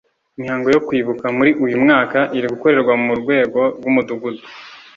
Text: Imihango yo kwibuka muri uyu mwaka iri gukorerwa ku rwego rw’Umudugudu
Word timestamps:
Imihango 0.37 0.67
yo 0.75 0.79
kwibuka 0.87 1.25
muri 1.37 1.51
uyu 1.63 1.77
mwaka 1.83 2.19
iri 2.37 2.47
gukorerwa 2.53 2.93
ku 3.05 3.13
rwego 3.23 3.59
rw’Umudugudu 3.77 4.43